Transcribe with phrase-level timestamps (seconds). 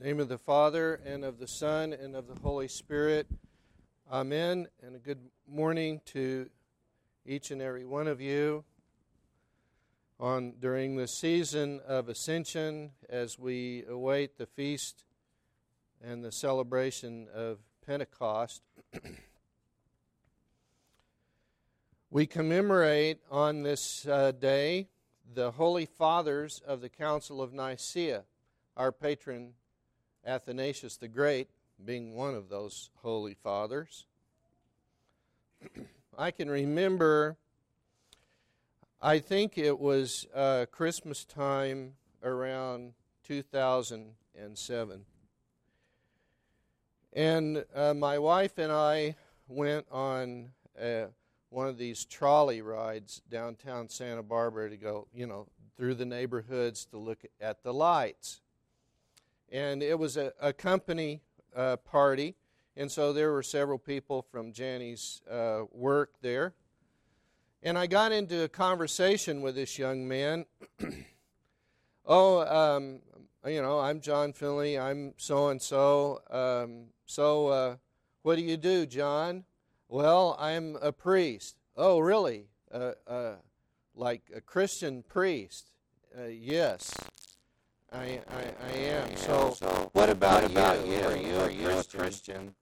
[0.00, 3.26] name of the Father, and of the Son, and of the Holy Spirit.
[4.12, 4.68] Amen.
[4.80, 6.48] And a good morning to
[7.26, 8.62] each and every one of you
[10.20, 15.02] on during the season of Ascension as we await the feast
[16.00, 18.62] and the celebration of Pentecost.
[22.10, 24.86] we commemorate on this uh, day
[25.34, 28.22] the Holy Fathers of the Council of Nicaea,
[28.76, 29.54] our patron
[30.28, 31.48] Athanasius the Great
[31.82, 34.04] being one of those holy fathers.
[36.18, 37.38] I can remember,
[39.00, 42.92] I think it was uh, Christmas time around
[43.26, 45.04] 2007.
[47.14, 49.14] And uh, my wife and I
[49.48, 50.50] went on
[50.80, 51.06] uh,
[51.48, 56.84] one of these trolley rides downtown Santa Barbara to go, you know, through the neighborhoods
[56.86, 58.42] to look at the lights
[59.50, 61.22] and it was a, a company
[61.56, 62.36] uh, party,
[62.76, 66.54] and so there were several people from Janny's uh, work there.
[67.62, 70.46] And I got into a conversation with this young man.
[72.06, 73.00] oh, um,
[73.44, 74.78] you know, I'm John Finley.
[74.78, 76.22] I'm so and so.
[77.10, 77.76] So, uh,
[78.20, 79.44] what do you do, John?
[79.88, 81.56] Well, I'm a priest.
[81.74, 82.48] Oh, really?
[82.70, 83.36] Uh, uh,
[83.94, 85.72] like a Christian priest?
[86.14, 86.94] Uh, yes.
[87.92, 89.16] I, I, I am.
[89.16, 90.94] So, so what about, what about you?
[90.94, 91.04] you?
[91.04, 92.54] Are you, Are you a Christian?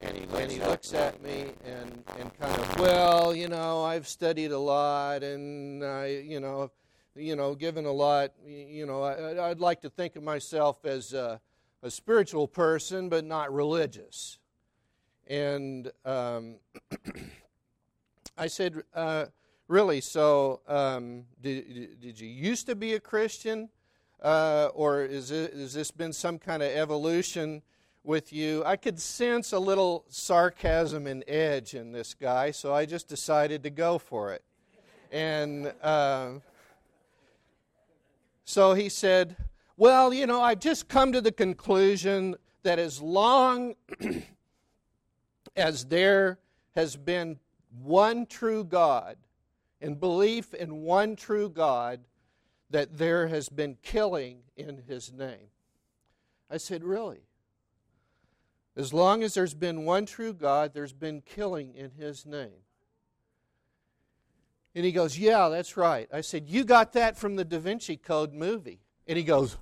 [0.00, 3.82] And he looks, and he looks at, me and, and kind of, well, you know,
[3.82, 6.70] I've studied a lot and I, you know,
[7.14, 11.14] you know, given a lot, you know, I, would like to think of myself as
[11.14, 11.40] a,
[11.82, 14.38] a, spiritual person, but not religious.
[15.26, 16.56] And um,
[18.36, 19.26] I said, uh,
[19.66, 23.70] really, so um, did, did you used to be a Christian?
[24.22, 27.62] Uh, or is it, has this been some kind of evolution
[28.04, 28.62] with you?
[28.64, 33.62] I could sense a little sarcasm and edge in this guy, so I just decided
[33.64, 34.42] to go for it.
[35.12, 36.30] And uh,
[38.44, 39.36] so he said,
[39.76, 43.74] Well, you know, I've just come to the conclusion that as long
[45.56, 46.38] as there
[46.74, 47.38] has been
[47.82, 49.16] one true God
[49.80, 52.00] and belief in one true God,
[52.70, 55.50] that there has been killing in his name.
[56.50, 57.20] I said, Really?
[58.76, 62.62] As long as there's been one true God, there's been killing in his name.
[64.74, 66.08] And he goes, Yeah, that's right.
[66.12, 68.80] I said, You got that from the Da Vinci Code movie.
[69.06, 69.56] And he goes,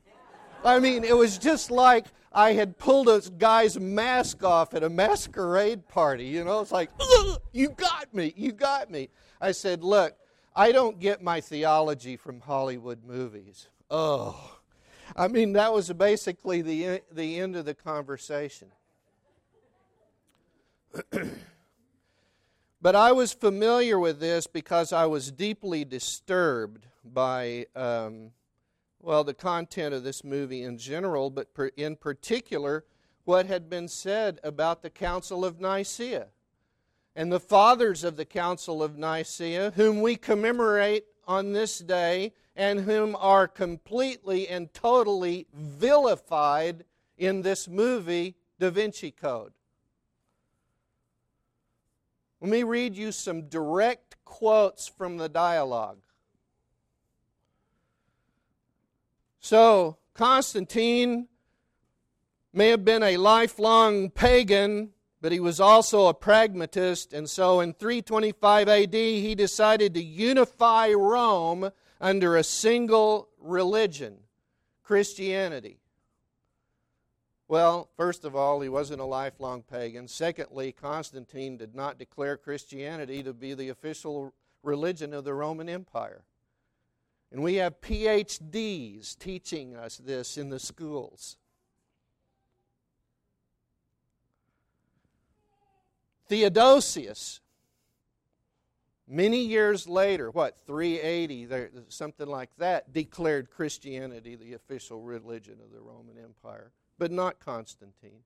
[0.64, 4.88] I mean, it was just like I had pulled a guy's mask off at a
[4.88, 6.26] masquerade party.
[6.26, 6.90] You know, it's like,
[7.52, 8.34] You got me.
[8.36, 9.08] You got me.
[9.40, 10.16] I said, Look,
[10.56, 13.68] I don't get my theology from Hollywood movies.
[13.90, 14.58] Oh.
[15.16, 18.68] I mean, that was basically the, the end of the conversation.
[22.80, 28.30] but I was familiar with this because I was deeply disturbed by, um,
[29.00, 32.84] well, the content of this movie in general, but per, in particular,
[33.24, 36.28] what had been said about the Council of Nicaea
[37.16, 42.80] and the fathers of the Council of Nicaea, whom we commemorate on this day and
[42.80, 46.84] whom are completely and totally vilified
[47.16, 49.52] in this movie, Da Vinci Code.
[52.40, 55.98] Let me read you some direct quotes from the dialogue.
[59.40, 61.28] So, Constantine
[62.52, 64.93] may have been a lifelong pagan
[65.24, 70.90] but he was also a pragmatist, and so in 325 AD he decided to unify
[70.90, 74.18] Rome under a single religion
[74.82, 75.78] Christianity.
[77.48, 80.08] Well, first of all, he wasn't a lifelong pagan.
[80.08, 86.24] Secondly, Constantine did not declare Christianity to be the official religion of the Roman Empire.
[87.32, 91.38] And we have PhDs teaching us this in the schools.
[96.28, 97.40] Theodosius,
[99.06, 101.48] many years later, what, 380,
[101.88, 108.22] something like that, declared Christianity the official religion of the Roman Empire, but not Constantine.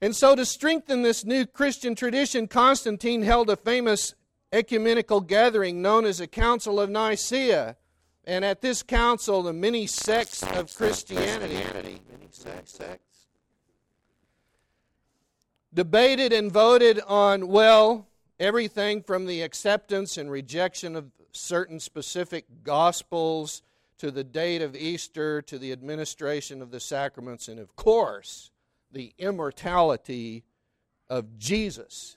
[0.00, 4.14] And so, to strengthen this new Christian tradition, Constantine held a famous
[4.52, 7.76] ecumenical gathering known as the Council of Nicaea.
[8.24, 12.00] And at this council, the many sects of Christianity, many
[12.30, 12.78] sects,
[15.74, 18.06] debated and voted on, well,
[18.38, 23.62] everything from the acceptance and rejection of certain specific gospels
[23.98, 28.50] to the date of Easter, to the administration of the sacraments, and of course,
[28.90, 30.44] the immortality
[31.08, 32.16] of Jesus.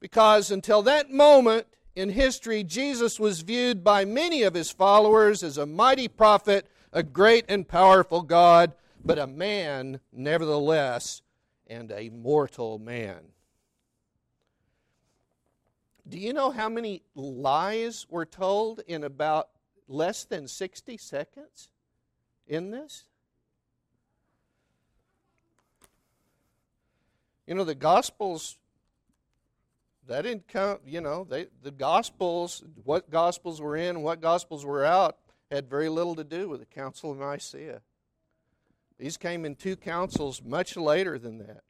[0.00, 5.58] Because until that moment in history, Jesus was viewed by many of his followers as
[5.58, 8.72] a mighty prophet, a great and powerful God,
[9.04, 11.22] but a man, nevertheless,
[11.70, 13.20] and a mortal man.
[16.06, 19.50] Do you know how many lies were told in about
[19.86, 21.68] less than 60 seconds
[22.48, 23.04] in this?
[27.46, 28.58] You know, the Gospels,
[30.08, 34.84] that didn't count, you know, they, the Gospels, what Gospels were in what Gospels were
[34.84, 35.18] out,
[35.52, 37.82] had very little to do with the Council of Nicaea.
[39.00, 41.62] These came in two councils much later than that.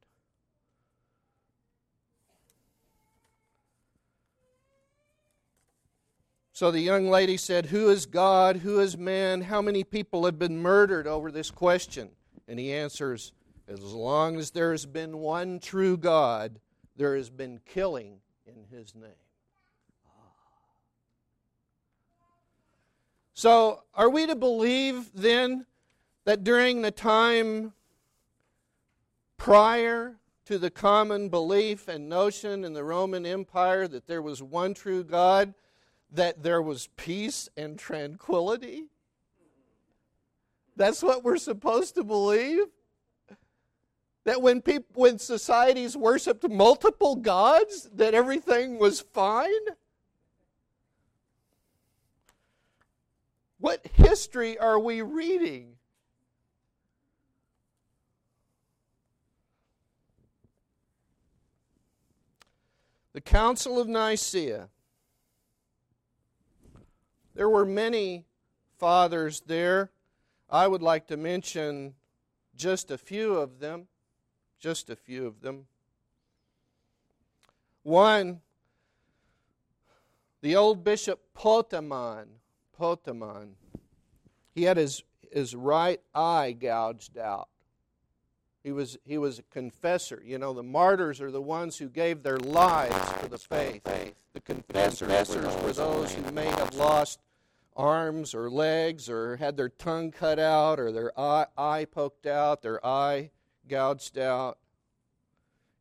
[6.53, 8.56] So the young lady said, Who is God?
[8.56, 9.43] Who is man?
[9.43, 12.11] How many people have been murdered over this question?
[12.49, 13.32] And he answers,
[13.69, 16.59] As long as there has been one true God,
[16.97, 19.12] there has been killing in his name.
[23.35, 25.65] So, are we to believe then
[26.31, 27.73] that during the time
[29.37, 34.73] prior to the common belief and notion in the Roman Empire that there was one
[34.73, 35.55] true God,
[36.12, 38.85] that there was peace and tranquility?
[40.77, 42.67] That's what we're supposed to believe?
[44.23, 49.50] That when people when societies worshiped multiple gods that everything was fine?
[53.59, 55.75] What history are we reading?
[63.20, 64.70] The Council of Nicaea
[67.34, 68.25] there were many
[68.78, 69.90] fathers there.
[70.49, 71.96] I would like to mention
[72.56, 73.88] just a few of them.
[74.58, 75.67] Just a few of them.
[77.82, 78.40] One,
[80.40, 82.26] the old bishop Potamon.
[82.81, 83.50] Potamon.
[84.55, 87.50] He had his, his right eye gouged out.
[88.62, 90.23] He was, he was a confessor.
[90.25, 93.83] You know, the martyrs are the ones who gave their lives for the faith.
[94.33, 97.21] The confessors were those who may have lost
[97.75, 102.62] arms or legs or had their tongue cut out or their eye, eye poked out,
[102.62, 103.31] their eye
[103.67, 104.59] gouged out.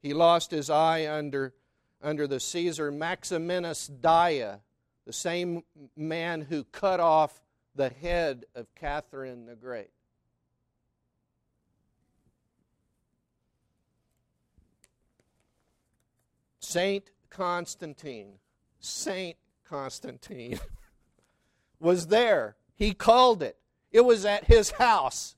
[0.01, 1.53] He lost his eye under,
[2.01, 4.59] under the Caesar Maximinus Daia,
[5.05, 5.63] the same
[5.97, 7.41] man who cut off
[7.75, 9.89] the head of Catherine the Great.
[16.69, 18.33] Saint Constantine.
[18.79, 19.37] Saint
[19.67, 20.59] Constantine.
[21.79, 22.57] was there.
[22.75, 23.57] He called it.
[23.91, 25.35] It was at his house.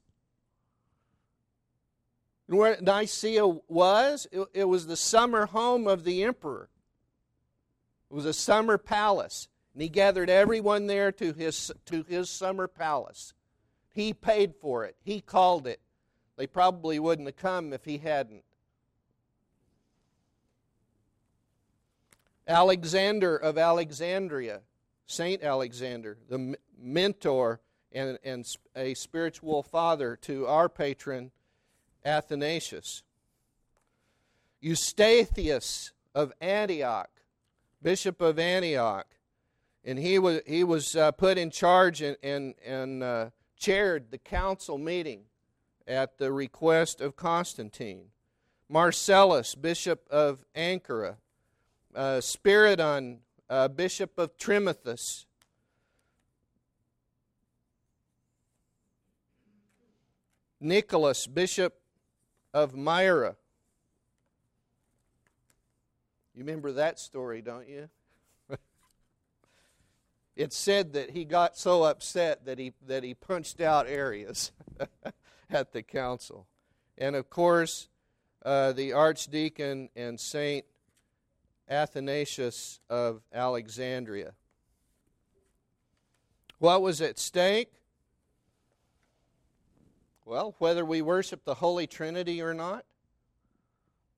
[2.50, 6.68] And where Nicaea was, it, it was the summer home of the emperor.
[8.10, 9.48] It was a summer palace.
[9.74, 13.34] And he gathered everyone there to his, to his summer palace.
[13.94, 14.98] He paid for it.
[15.02, 15.80] He called it.
[16.36, 18.44] They probably wouldn't have come if he hadn't.
[22.52, 24.62] Alexander of Alexandria
[25.12, 27.60] Saint Alexander, the mentor
[27.92, 28.46] and, and
[28.76, 31.32] a spiritual father to our patron
[32.06, 33.04] Athanasius.
[34.64, 37.10] Eustathius of Antioch,
[37.82, 39.08] Bishop of Antioch,
[39.84, 44.18] and he was, he was uh, put in charge and, and, and uh, chaired the
[44.18, 45.24] council meeting
[45.88, 48.08] at the request of Constantine.
[48.70, 51.18] Marcellus, Bishop of Ancyra,
[51.96, 53.18] uh, Spiridon
[53.50, 55.26] uh, Bishop of Trimithus.
[60.60, 61.82] Nicholas, Bishop
[62.54, 63.36] of Myra.
[66.36, 67.90] You remember that story, don't you?
[70.36, 74.52] it's said that he got so upset that he, that he punched out Arius
[75.50, 76.48] at the council.
[76.98, 77.90] And of course,
[78.46, 80.66] uh, the archdeacon and saint
[81.70, 84.34] Athanasius of Alexandria.
[86.60, 87.72] What was at stake?
[90.26, 92.86] Well, whether we worship the Holy Trinity or not,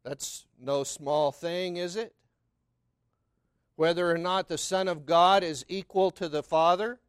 [0.03, 2.13] that's no small thing, is it?
[3.75, 6.99] Whether or not the Son of God is equal to the Father,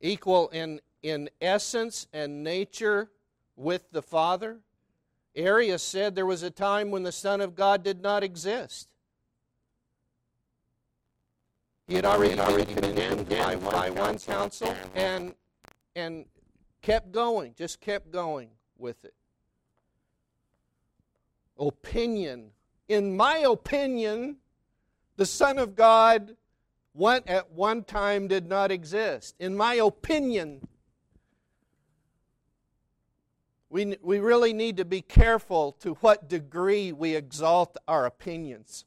[0.00, 3.10] equal in, in essence and nature
[3.56, 4.58] with the Father,
[5.38, 8.88] Arius said there was a time when the Son of God did not exist.
[11.86, 15.34] He had already, he had been by one, by one council and,
[15.96, 16.26] and
[16.82, 19.14] kept going, just kept going with it.
[21.58, 22.50] Opinion.
[22.88, 24.36] In my opinion,
[25.16, 26.36] the Son of God
[26.92, 29.36] one, at one time did not exist.
[29.38, 30.66] In my opinion,
[33.70, 38.84] we, we really need to be careful to what degree we exalt our opinions.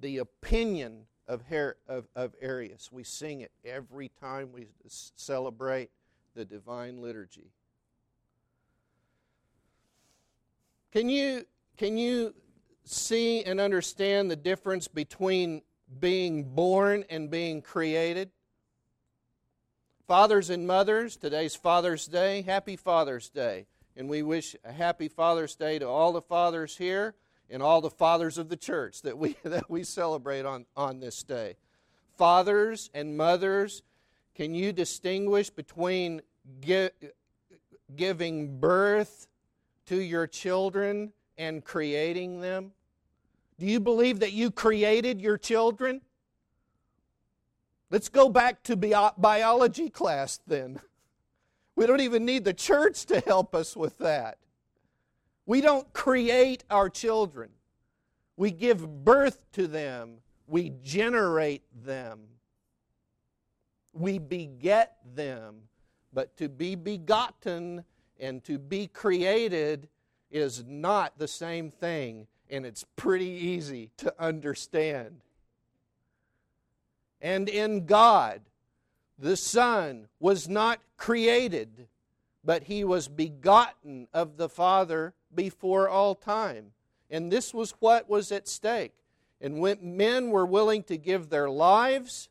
[0.00, 2.90] The opinion of, Her, of, of Arius.
[2.90, 5.90] We sing it every time we celebrate
[6.34, 7.52] the divine liturgy.
[10.90, 11.44] Can you,
[11.76, 12.34] can you
[12.84, 15.62] see and understand the difference between
[15.98, 18.30] being born and being created?
[20.06, 22.42] Fathers and mothers, today's Father's Day.
[22.42, 23.66] Happy Father's Day.
[23.96, 27.14] And we wish a happy Father's Day to all the fathers here
[27.48, 31.22] and all the fathers of the church that we, that we celebrate on, on this
[31.22, 31.56] day.
[32.16, 33.82] Fathers and mothers,
[34.34, 36.22] can you distinguish between
[36.60, 36.90] gi-
[37.94, 39.26] giving birth
[39.86, 42.72] to your children and creating them?
[43.60, 46.00] Do you believe that you created your children?
[47.90, 50.80] Let's go back to biology class then.
[51.76, 54.36] We don't even need the church to help us with that.
[55.46, 57.50] We don't create our children,
[58.36, 62.20] we give birth to them, we generate them,
[63.94, 65.62] we beget them.
[66.12, 67.84] But to be begotten
[68.18, 69.88] and to be created
[70.30, 75.20] is not the same thing, and it's pretty easy to understand.
[77.20, 78.40] And in God,
[79.18, 81.88] the Son was not created,
[82.44, 86.72] but he was begotten of the Father before all time.
[87.10, 88.94] And this was what was at stake.
[89.40, 92.28] And when men were willing to give their lives,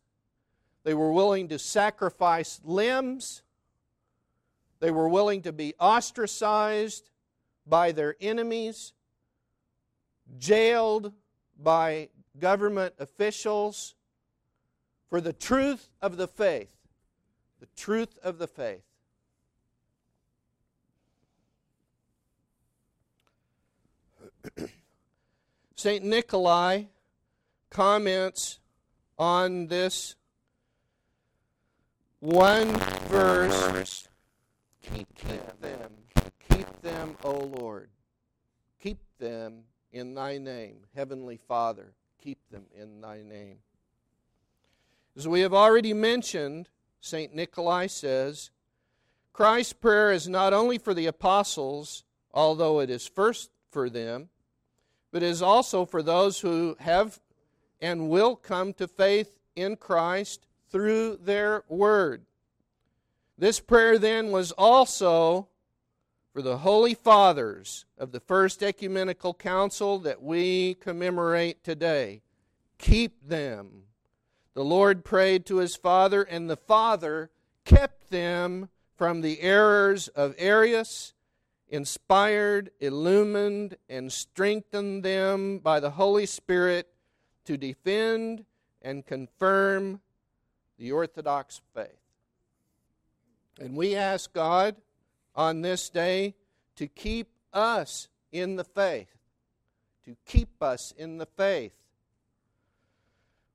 [0.84, 3.44] they were willing to sacrifice limbs,
[4.80, 7.10] they were willing to be ostracized
[7.68, 8.94] by their enemies,
[10.38, 11.14] jailed
[11.62, 12.10] by
[12.40, 13.96] government officials
[15.10, 16.76] for the truth of the faith.
[17.60, 18.84] The truth of the faith.
[25.76, 26.04] St.
[26.04, 26.84] Nikolai
[27.70, 28.60] comments
[29.18, 30.16] on this
[32.20, 32.68] one
[33.08, 34.08] verse
[34.82, 35.92] Keep, keep them,
[36.50, 37.90] keep them, O Lord.
[38.82, 40.78] Keep them in thy name.
[40.96, 43.58] Heavenly Father, keep them in thy name.
[45.16, 46.70] As we have already mentioned,
[47.02, 47.34] St.
[47.34, 48.52] Nikolai says,
[49.34, 52.04] Christ's prayer is not only for the apostles,
[52.34, 54.30] although it is first for them,
[55.12, 57.20] but is also for those who have
[57.82, 62.26] and will come to faith in Christ through their word.
[63.38, 65.48] This prayer then was also
[66.34, 72.22] for the Holy Fathers of the First Ecumenical Council that we commemorate today.
[72.78, 73.84] Keep them.
[74.54, 77.30] The Lord prayed to his Father, and the Father
[77.66, 81.14] kept them from the errors of Arius,
[81.68, 86.90] inspired, illumined, and strengthened them by the Holy Spirit
[87.46, 88.46] to defend
[88.82, 90.02] and confirm
[90.78, 91.88] the Orthodox faith.
[93.60, 94.76] And we ask God
[95.40, 96.36] on this day
[96.76, 99.16] to keep us in the faith,
[100.04, 101.72] to keep us in the faith.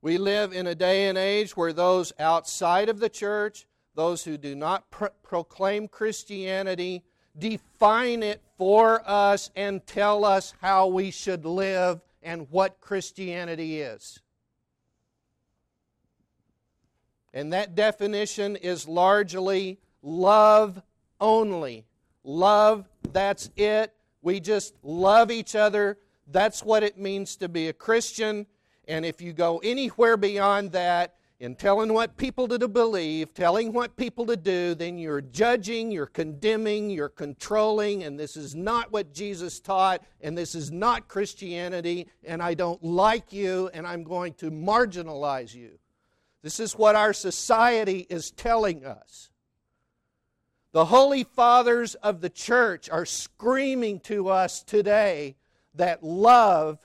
[0.01, 4.39] We live in a day and age where those outside of the church, those who
[4.39, 7.03] do not pro- proclaim Christianity,
[7.39, 14.21] define it for us and tell us how we should live and what Christianity is.
[17.35, 20.81] And that definition is largely love
[21.25, 21.87] only.
[22.23, 23.95] Love, that's it.
[24.21, 25.99] We just love each other.
[26.31, 28.47] That's what it means to be a Christian.
[28.87, 33.97] And if you go anywhere beyond that, in telling what people to believe, telling what
[33.97, 39.13] people to do, then you're judging, you're condemning, you're controlling, and this is not what
[39.13, 44.35] Jesus taught, and this is not Christianity, and I don't like you, and I'm going
[44.35, 45.79] to marginalize you.
[46.43, 49.31] This is what our society is telling us.
[50.75, 55.37] The Holy Fathers of the church are screaming to us today
[55.77, 56.81] that love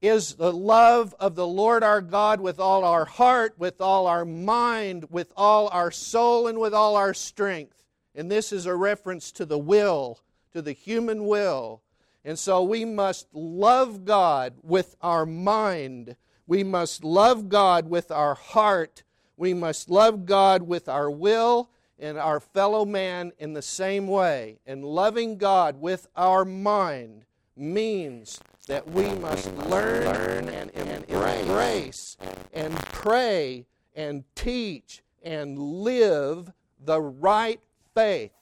[0.00, 4.24] is the love of the Lord our God with all our heart, with all our
[4.24, 7.84] mind, with all our soul, and with all our strength.
[8.16, 10.18] And this is a reference to the will,
[10.52, 11.82] to the human will.
[12.24, 16.16] And so we must love God with our mind.
[16.48, 19.04] We must love God with our heart.
[19.36, 24.58] We must love God with our will and our fellow man in the same way.
[24.66, 27.24] And loving God with our mind
[27.56, 30.70] means that we must learn and
[31.08, 32.16] embrace
[32.52, 36.52] and pray and teach and live
[36.84, 37.60] the right
[37.94, 38.32] faith.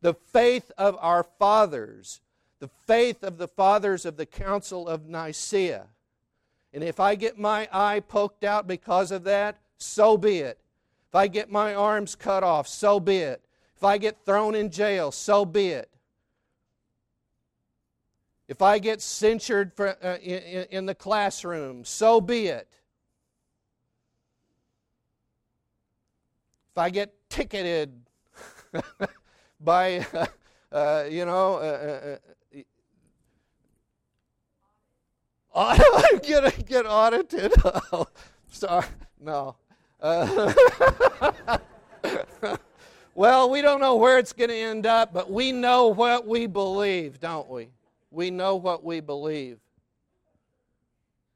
[0.00, 2.20] The faith of our fathers,
[2.58, 5.86] the faith of the fathers of the Council of Nicaea.
[6.72, 10.58] And if I get my eye poked out because of that, so be it.
[11.14, 13.40] If I get my arms cut off, so be it.
[13.76, 15.88] If I get thrown in jail, so be it.
[18.48, 22.66] If I get censured for, uh, in, in the classroom, so be it.
[26.72, 27.92] If I get ticketed
[29.60, 30.26] by, uh,
[30.72, 32.18] uh, you know, uh,
[36.28, 37.52] going to get audited.
[37.92, 38.08] oh,
[38.50, 38.86] sorry,
[39.20, 39.54] no.
[40.04, 41.48] Uh,
[43.14, 46.46] well, we don't know where it's going to end up, but we know what we
[46.46, 47.70] believe, don't we?
[48.10, 49.58] We know what we believe.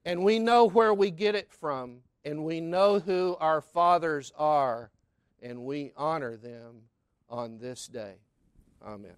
[0.05, 4.91] And we know where we get it from, and we know who our fathers are
[5.43, 6.83] and we honor them
[7.29, 8.15] on this day.
[8.85, 9.15] Amen.